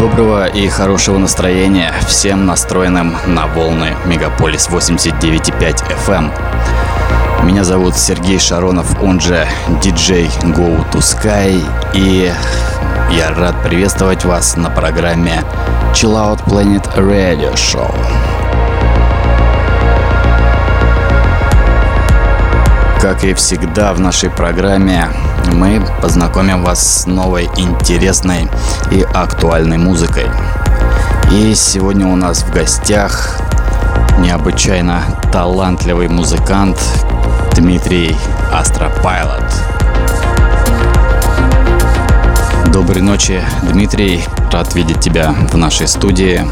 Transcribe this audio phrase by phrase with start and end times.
[0.00, 6.32] Доброго и хорошего настроения всем настроенным на волны Мегаполис 89.5 FM.
[7.38, 7.46] Эм.
[7.46, 9.46] Меня зовут Сергей Шаронов, он же
[9.82, 12.32] DJ Go to Sky, и
[13.10, 15.44] я рад приветствовать вас на программе
[15.92, 17.94] Chill Out Planet Radio Show.
[23.02, 25.08] Как и всегда в нашей программе,
[25.52, 28.48] мы познакомим вас с новой интересной
[28.90, 30.26] и актуальной музыкой.
[31.32, 33.40] И сегодня у нас в гостях
[34.18, 35.02] необычайно
[35.32, 36.78] талантливый музыкант
[37.54, 38.16] Дмитрий
[38.52, 39.44] Астропайлот.
[42.72, 44.24] Доброй ночи, Дмитрий.
[44.52, 46.44] Рад видеть тебя в нашей студии.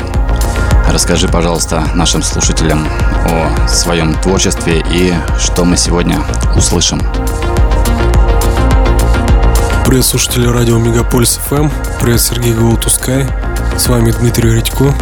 [0.91, 2.87] Расскажи, пожалуйста, нашим слушателям
[3.27, 6.19] о своем творчестве и что мы сегодня
[6.57, 7.01] услышим.
[9.89, 11.71] Привет, слушатели радио Мегаполис ФМ.
[11.99, 13.27] Привет, Сергей Голотускай.
[13.79, 14.95] С вами Дмитрий Редько.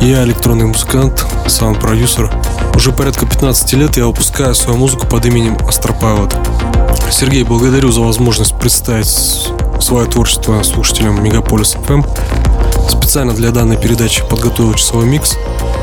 [0.00, 2.28] Я электронный музыкант, саунд-продюсер.
[2.74, 6.34] Уже порядка 15 лет я выпускаю свою музыку под именем AstroPilot.
[7.12, 9.06] Сергей, благодарю за возможность представить
[9.80, 12.02] свое творчество слушателям Мегаполис ФМ.
[12.88, 15.36] Специально для данной передачи подготовил часовой микс.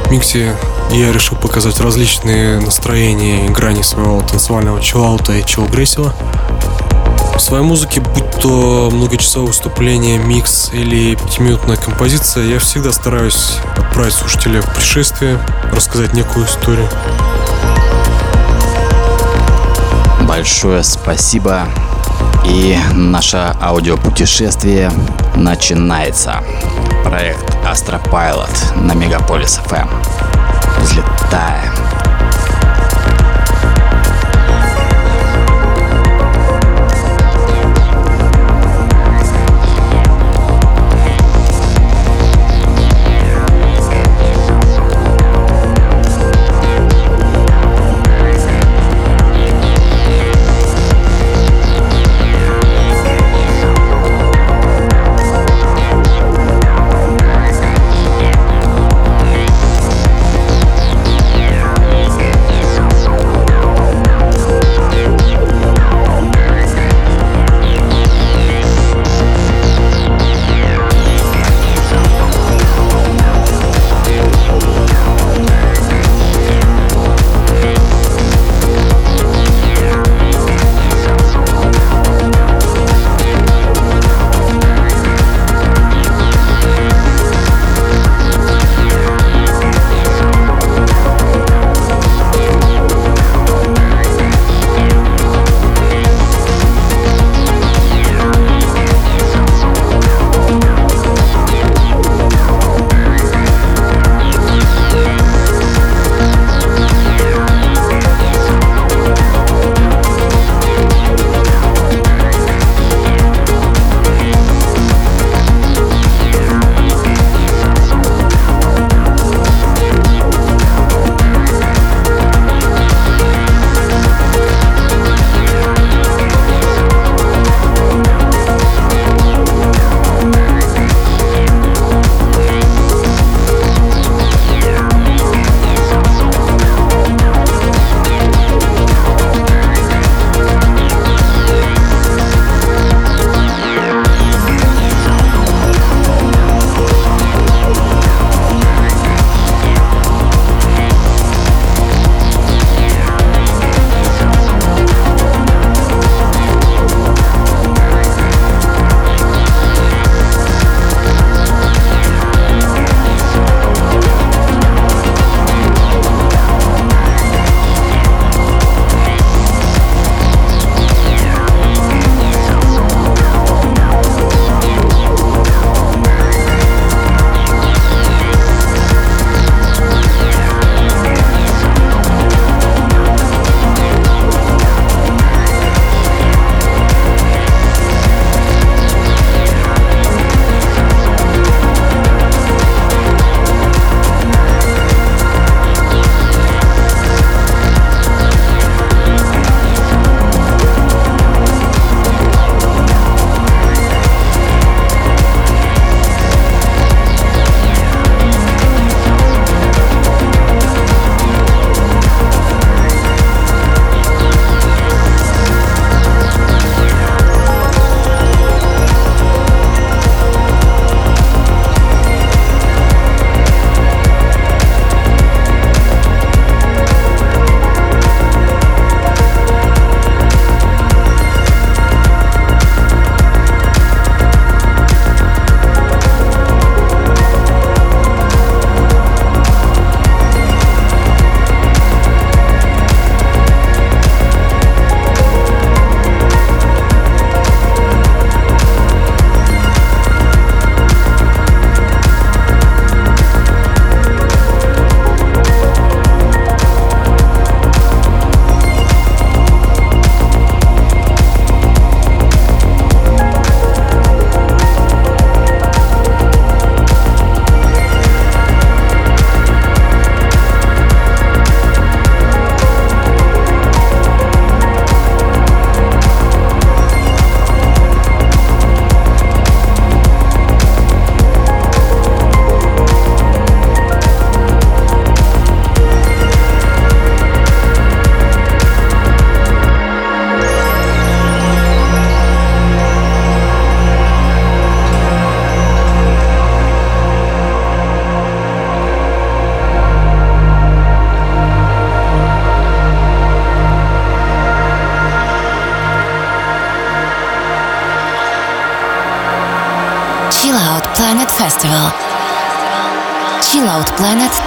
[0.03, 0.53] В миксе
[0.91, 6.13] я решил показать различные настроения и грани своего танцевального чиллаута и чиллгрессива.
[7.39, 14.13] В своей музыке, будь то многочасовое выступление, микс или пятиминутная композиция, я всегда стараюсь отправить
[14.13, 15.39] слушателя в пришествие,
[15.71, 16.87] рассказать некую историю.
[20.27, 21.65] Большое спасибо.
[22.45, 24.91] И наше аудиопутешествие
[25.35, 26.43] начинается.
[27.05, 29.89] Проект Астропайлот на Мегаполис FM.
[30.81, 32.08] Взлетаем.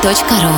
[0.02, 0.51] chilloutplanet.ru Flawless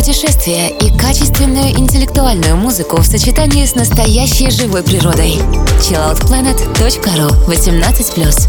[0.00, 5.34] путешествия и качественную интеллектуальную музыку в сочетании с настоящей живой природой.
[5.78, 8.48] chilloutplanet.ru 18+.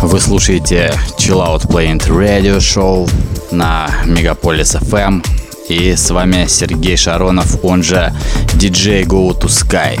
[0.00, 3.06] Вы слушаете Chill Out Planet Radio Show
[3.50, 5.22] на Мегаполис FM.
[5.68, 8.14] И с вами Сергей Шаронов, он же
[8.54, 10.00] DJ Go to Sky.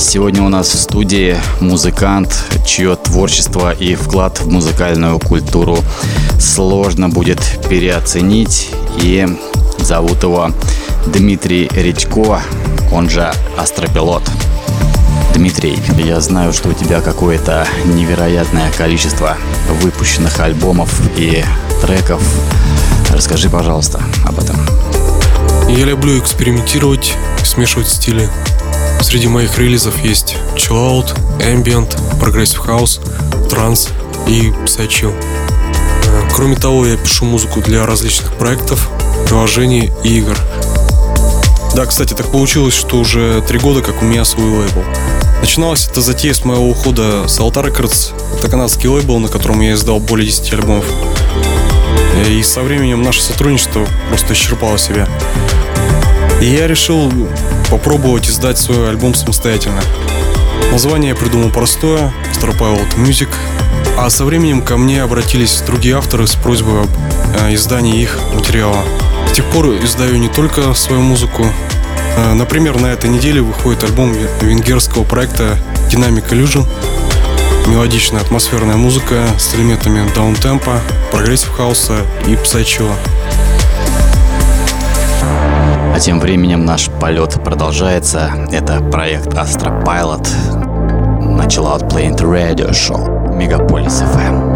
[0.00, 2.34] Сегодня у нас в студии музыкант,
[2.66, 5.78] чье творчество и вклад в музыкальную культуру
[6.40, 8.70] сложно будет переоценить.
[9.00, 9.26] И
[9.78, 10.50] зовут его
[11.06, 12.40] Дмитрий Редько,
[12.92, 14.22] он же Астропилот.
[15.34, 19.36] Дмитрий, я знаю, что у тебя какое-то невероятное количество
[19.80, 21.44] выпущенных альбомов и
[21.80, 22.22] треков.
[23.10, 24.56] Расскажи, пожалуйста, об этом.
[25.68, 28.28] Я люблю экспериментировать, смешивать стили.
[29.00, 33.00] Среди моих релизов есть Chill Out, Ambient, Progressive House,
[33.48, 33.90] Trance
[34.26, 35.14] и Psychill.
[36.34, 38.88] Кроме того, я пишу музыку для различных проектов,
[39.26, 40.36] приложений и игр.
[41.74, 44.82] Да, кстати, так получилось, что уже три года, как у меня свой лейбл.
[45.40, 48.12] Начиналось это затея с моего ухода с Altar Records.
[48.38, 50.84] Это канадский лейбл, на котором я издал более 10 альбомов.
[52.28, 55.08] И со временем наше сотрудничество просто исчерпало себя.
[56.40, 57.10] И я решил
[57.70, 59.80] попробовать издать свой альбом самостоятельно.
[60.72, 63.28] Название я придумал простое– AstroPilot Music.
[64.02, 66.88] А со временем ко мне обратились другие авторы с просьбой об
[67.38, 68.82] э, издании их материала.
[69.28, 71.44] С тех пор издаю не только свою музыку.
[72.16, 75.58] Э, например, на этой неделе выходит альбом венгерского проекта
[75.90, 76.66] Dynamic Illusion–
[77.68, 80.80] мелодичная атмосферная музыка с элементами даунтемпа,
[81.12, 82.94] прогрессив хауса и псайчила.
[85.94, 88.32] А тем временем наш полет продолжается.
[88.50, 90.26] Это проект Astra Pilot.
[91.36, 94.49] Начала от Planet Radio Show Мегаполис FM.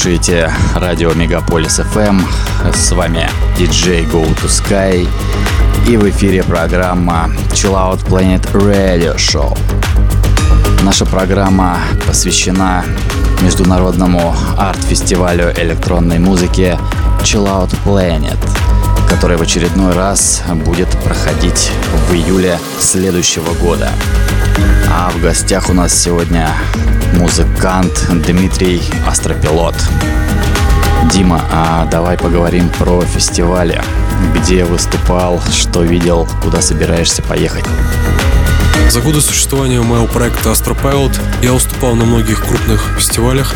[0.00, 2.22] Слушаете радио Мегаполис FM.
[2.74, 3.28] С вами
[3.58, 5.06] диджей Go to Sky.
[5.86, 9.58] И в эфире программа Chill Out Planet Radio Show.
[10.82, 12.82] Наша программа посвящена
[13.42, 16.78] международному арт-фестивалю электронной музыки
[17.22, 18.38] Chill Out Planet,
[19.20, 21.70] который в очередной раз будет проходить
[22.08, 23.90] в июле следующего года.
[24.90, 26.48] А в гостях у нас сегодня
[27.18, 29.74] музыкант Дмитрий Астропилот.
[31.12, 33.82] Дима, а давай поговорим про фестивали.
[34.36, 37.66] Где выступал, что видел, куда собираешься поехать?
[38.88, 43.54] За годы существования моего проекта Astropilot я выступал на многих крупных фестивалях.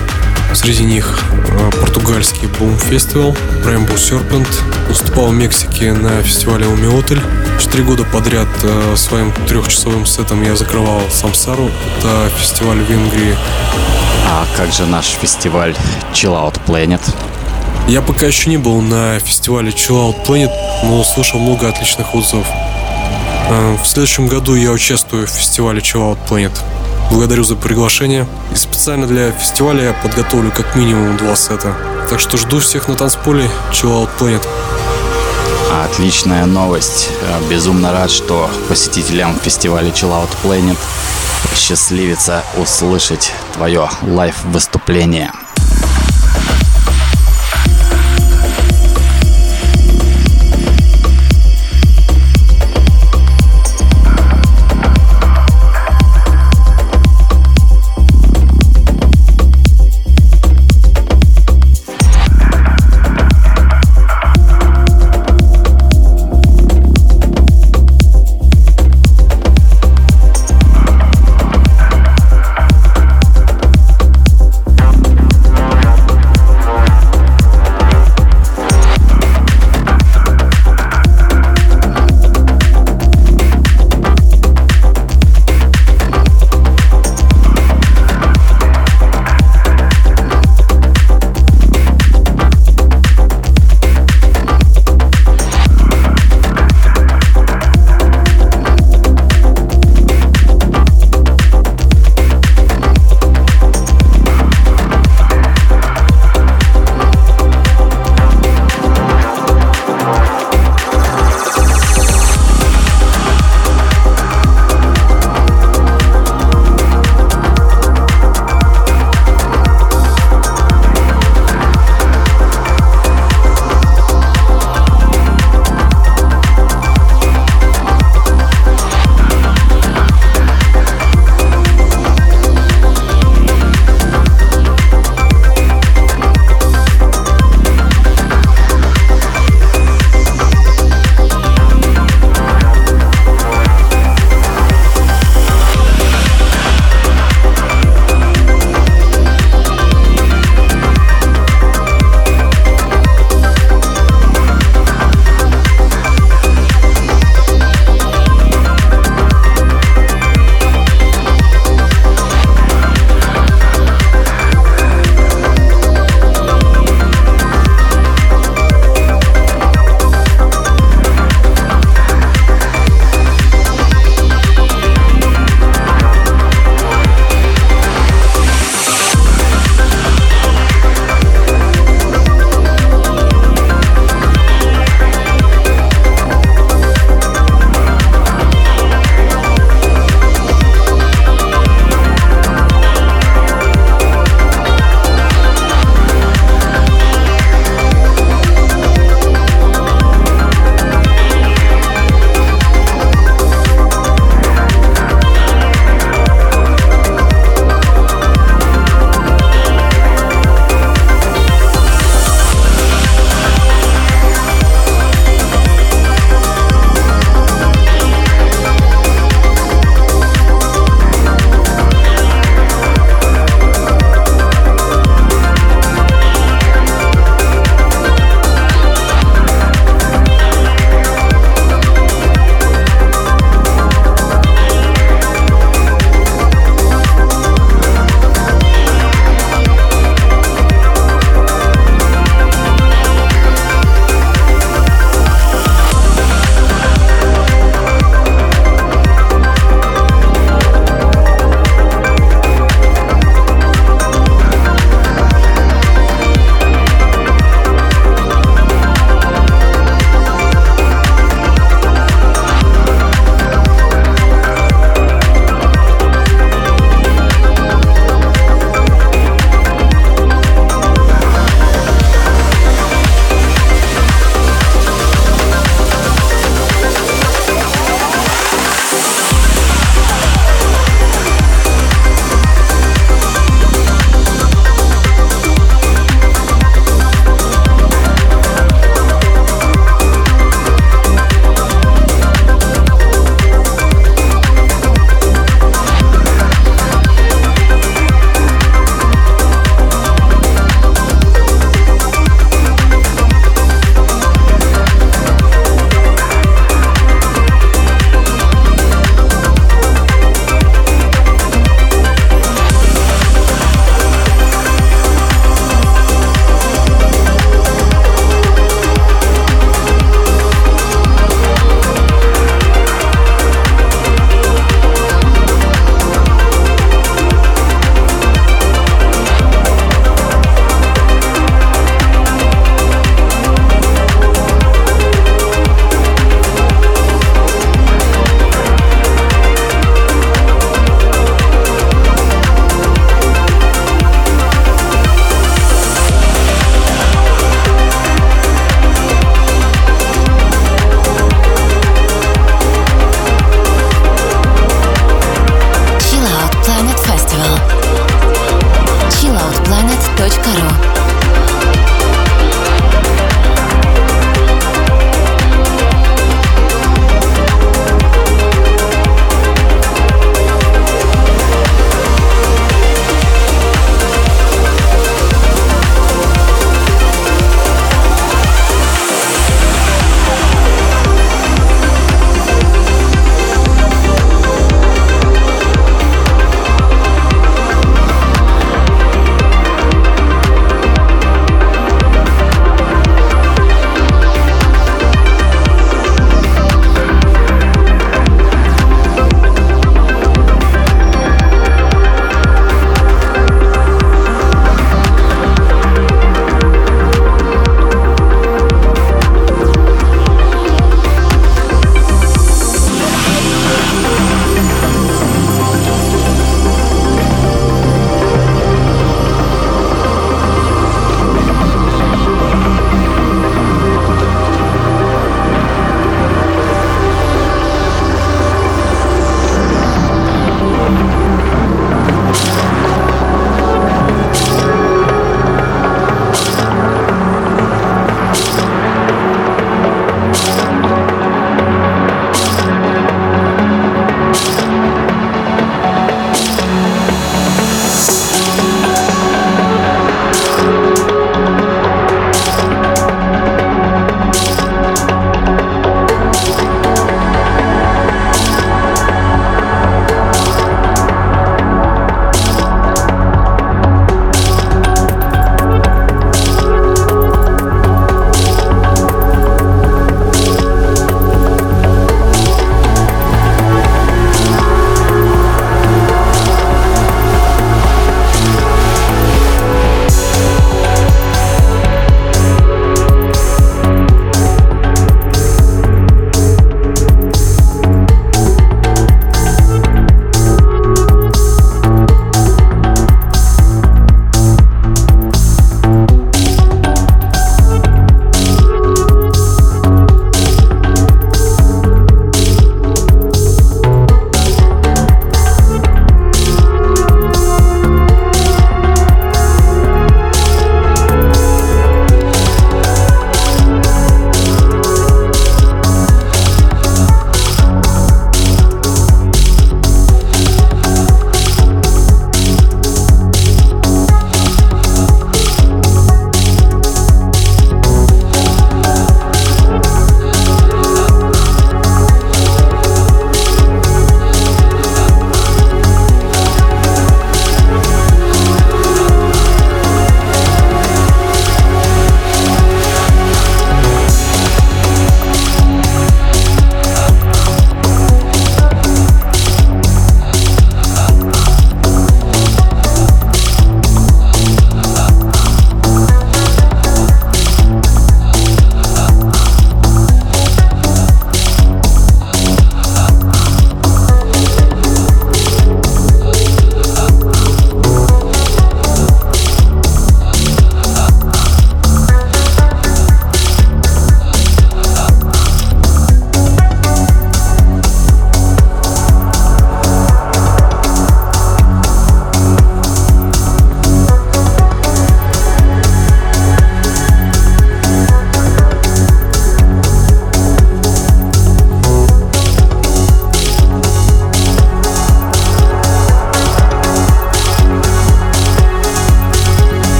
[0.54, 1.18] Среди них
[1.50, 4.48] э, португальский Boom Festival, Rainbow Serpent.
[4.88, 7.20] Выступал в Мексике на фестивале Умиотель.
[7.60, 11.70] Четыре года подряд э, своим трехчасовым сетом я закрывал Самсару.
[11.98, 13.36] Это фестиваль в Венгрии.
[14.30, 15.74] А как же наш фестиваль
[16.12, 17.02] Chill Out Planet?
[17.88, 20.52] Я пока еще не был на фестивале Chill Out Planet,
[20.84, 22.46] но слышал много отличных отзывов.
[23.50, 26.52] Э, в следующем году я участвую в фестивале Chill Out Planet.
[27.10, 28.26] Благодарю за приглашение.
[28.52, 31.74] И специально для фестиваля я подготовлю как минимум два сета.
[32.08, 34.46] Так что жду всех на танцполе Chill Out Planet.
[35.84, 37.10] Отличная новость.
[37.22, 40.78] Э, безумно рад, что посетителям фестиваля Chill Out Planet
[41.56, 45.30] счастливится услышать твое лайв-выступление.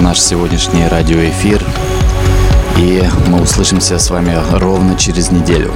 [0.00, 1.64] Наш сегодняшний радиоэфир.
[2.76, 5.72] И мы услышимся с вами ровно через неделю.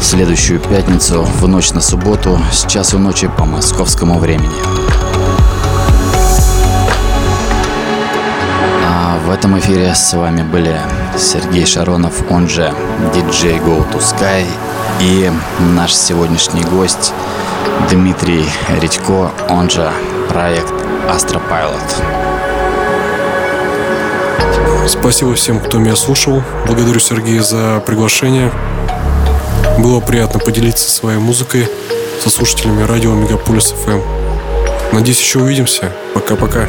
[0.00, 4.54] В следующую пятницу, в ночь на субботу, с часу ночи по московскому времени.
[8.86, 10.80] А в этом эфире с вами были
[11.18, 12.72] Сергей Шаронов, он же
[13.14, 14.46] DJ Go to Sky
[15.00, 15.30] и
[15.74, 17.12] наш сегодняшний гость
[17.90, 18.44] Дмитрий
[18.80, 19.90] Редько, он же
[20.28, 20.72] проект
[21.08, 22.23] Astropilot.
[24.86, 26.42] Спасибо всем, кто меня слушал.
[26.66, 28.52] Благодарю Сергея за приглашение.
[29.78, 31.68] Было приятно поделиться своей музыкой
[32.22, 34.02] со слушателями радио Мегаполис FM.
[34.92, 35.90] Надеюсь, еще увидимся.
[36.12, 36.68] Пока-пока.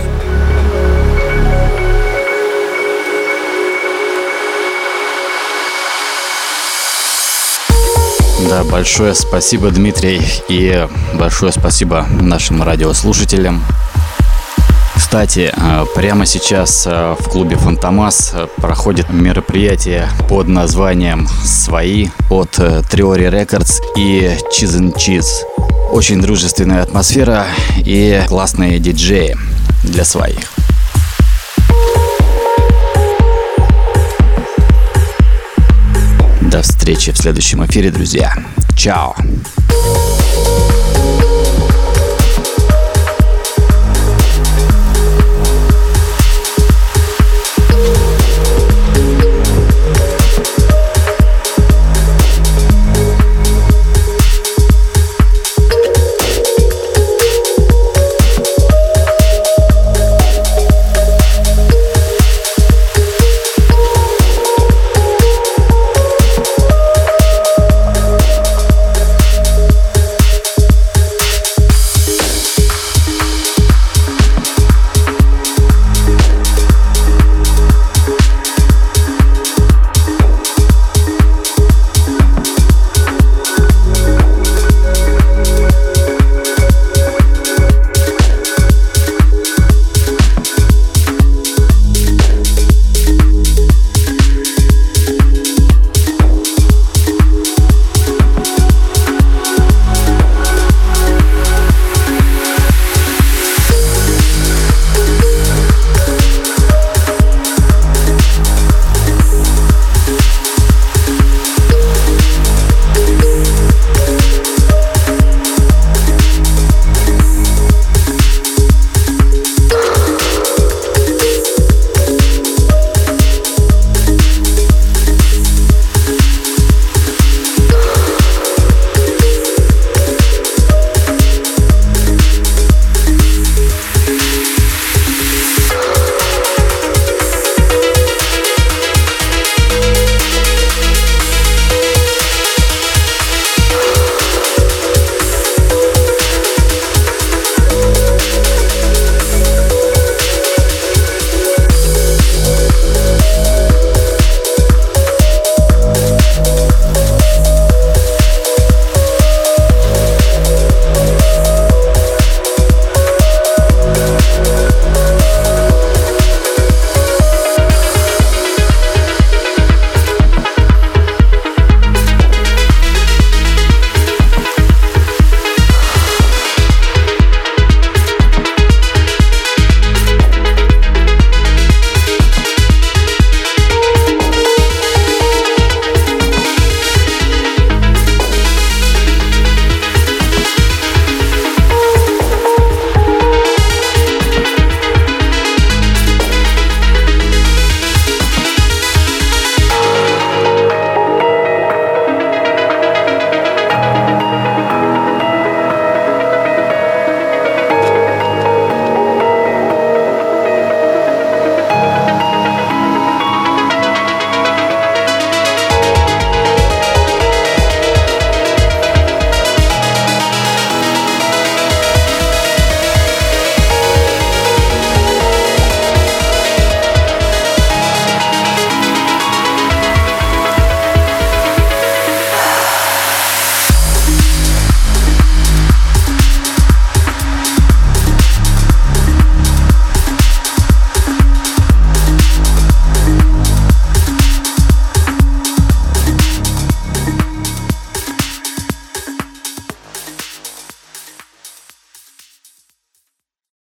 [8.50, 13.62] Да, большое спасибо, Дмитрий, и большое спасибо нашим радиослушателям.
[15.16, 22.60] Кстати, э, прямо сейчас э, в клубе Фантомас э, проходит мероприятие под названием «Свои» от
[22.92, 25.46] Триори Рекордс и Cheese and Cheese.
[25.90, 27.46] Очень дружественная атмосфера
[27.78, 29.38] и классные диджеи
[29.84, 30.52] для своих.
[36.42, 38.36] До встречи в следующем эфире, друзья.
[38.76, 39.16] Чао.